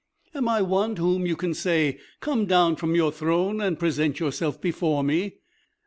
[0.33, 4.19] Am I one to whom you can say, 'Come down from your throne, and present
[4.19, 5.35] yourself before me?'